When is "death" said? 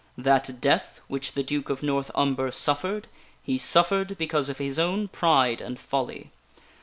0.59-0.99